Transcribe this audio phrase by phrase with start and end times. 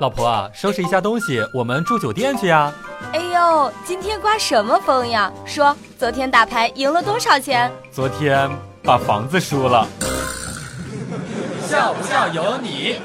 [0.00, 2.72] 老婆啊，收拾一下东西，我们住酒店去呀。
[3.12, 5.32] 哎呦，今天刮什么风呀？
[5.46, 7.70] 说，昨天打牌赢了多少钱？
[7.92, 8.50] 昨天
[8.82, 9.86] 把房子输了。
[11.68, 12.96] 笑不笑由你。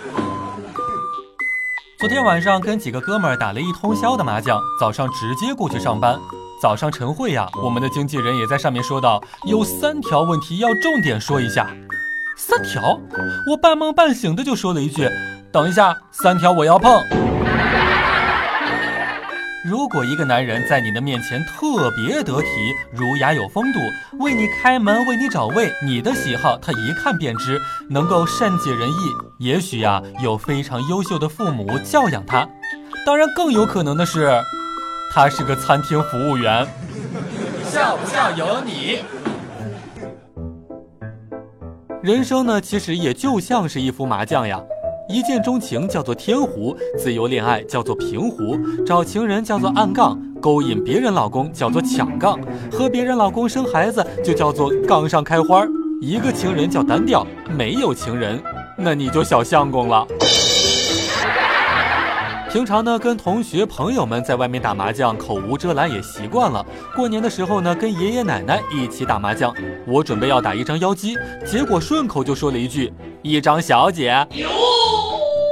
[2.00, 6.20] 昨天晚上跟几个哥们儿打了一通宵的麻将，早上直接过去上班。
[6.60, 11.70] 早上晨会呀，我们的经纪人也在上面说到，有三条问题要重点说一下。
[12.36, 13.00] 三条，
[13.52, 15.08] 我半梦半醒的就说了一句。
[15.52, 17.04] 等一下，三条我要碰。
[19.66, 22.48] 如果一个男人在你的面前特别得体、
[22.94, 23.80] 儒雅有风度，
[24.20, 27.60] 为你开门、为你找位，你的喜好他一看便知，
[27.90, 28.94] 能够善解人意，
[29.40, 32.48] 也许呀有非常优秀的父母教养他。
[33.06, 34.32] 当然，更有可能的是，
[35.12, 36.66] 他是个餐厅服务员。
[37.64, 39.00] 笑不笑由你。
[42.02, 44.60] 人生呢，其实也就像是一副麻将呀。
[45.12, 48.56] 一见钟情叫做天胡，自由恋爱叫做平胡，
[48.86, 52.40] 找情人叫做暗杠，勾引别人老公叫做抢杠，
[52.72, 55.66] 和别人老公生孩子就叫做杠上开花。
[56.00, 57.26] 一个情人叫单调，
[57.58, 58.40] 没有情人，
[58.78, 60.06] 那你就小相公了。
[62.52, 66.64] 平常呢，跟同学朋友们在外面打麻将，口无遮拦也习惯了。
[66.96, 69.52] 过年的时候呢，跟爷爷奶奶一起打麻将，
[69.88, 74.16] 我准备要打一张妖姬，结果顺口就说了一句：“一张小姐。”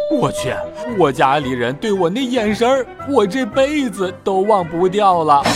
[0.10, 0.56] 我去，
[0.98, 5.44] 我家里人对我那眼神儿，我这辈子都忘不掉了。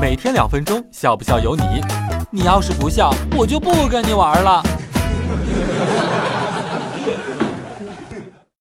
[0.00, 1.62] 每天两分钟，笑不笑由你。
[2.30, 4.60] 你要是不笑，我就不跟你玩了。